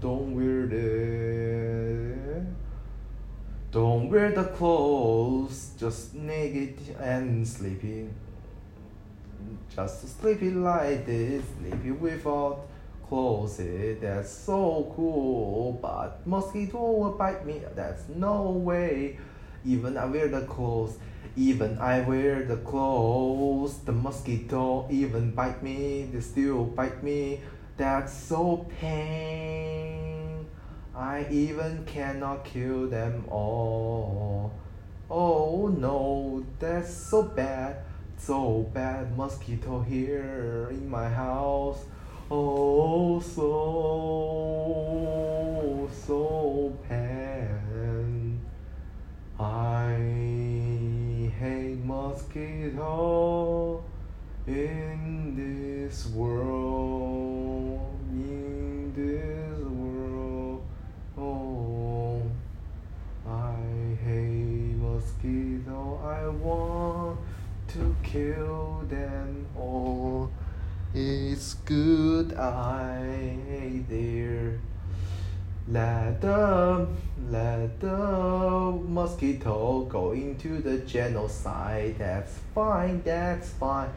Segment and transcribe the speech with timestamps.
[0.00, 2.46] don't wear it.
[3.70, 8.14] Don't wear the clothes, just naked and sleeping.
[9.74, 12.66] Just sleeping like this, sleeping without
[13.08, 13.60] clothes.
[14.00, 17.62] That's so cool, but mosquito will bite me.
[17.74, 19.18] That's no way.
[19.64, 20.98] Even I wear the clothes,
[21.36, 23.78] even I wear the clothes.
[23.78, 26.10] The mosquito even bite me.
[26.12, 27.40] They still bite me.
[27.78, 29.61] That's so pain.
[30.94, 34.52] I even cannot kill them all.
[35.10, 37.76] Oh no, that's so bad,
[38.16, 39.16] so bad.
[39.16, 41.84] Mosquito here in my house.
[42.30, 43.40] Oh, so,
[46.06, 48.40] so pain.
[49.38, 49.96] I
[51.38, 53.82] hate mosquito
[54.46, 56.91] in this world,
[68.12, 70.30] kill them all.
[70.94, 74.60] It's good I there.
[75.66, 76.88] Let the
[77.30, 81.96] let the mosquito go into the genocide.
[81.98, 83.88] That's fine, that's fine.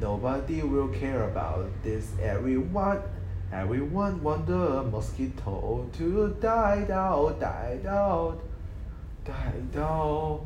[0.00, 2.12] Nobody will care about this.
[2.20, 3.00] Everyone
[3.50, 8.42] everyone want the mosquito to die out, die out,
[9.24, 10.44] die out.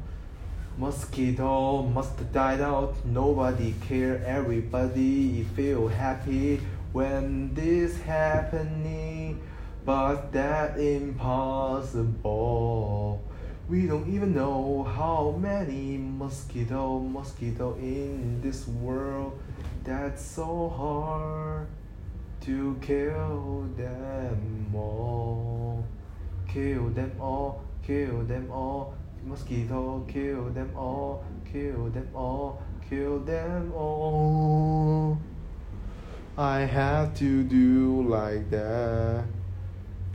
[0.78, 2.94] Mosquito must die out.
[3.04, 4.22] Nobody care.
[4.26, 6.60] Everybody feel happy
[6.92, 9.40] when this happening.
[9.86, 12.36] But that impossible.
[13.68, 19.40] We don't even know how many mosquito mosquito in this world.
[19.82, 21.66] That's so hard
[22.42, 25.84] to kill them all.
[26.46, 28.94] Kill them all, kill them all.
[29.26, 35.18] Mosquito, kill them all, kill them all, kill them all.
[36.38, 39.24] I have to do like that.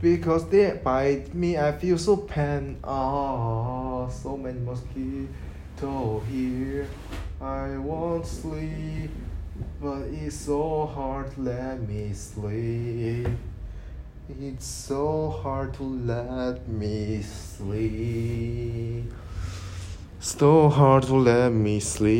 [0.00, 2.78] Because they bite me, I feel so pain.
[2.82, 6.86] Ah, so many mosquito here.
[7.38, 9.10] I won't sleep,
[9.78, 13.28] but it's so hard to let me sleep.
[14.40, 18.91] It's so hard to let me sleep.
[20.24, 22.10] So hard to let me sleep.